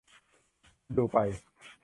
[0.97, 1.17] ดูไป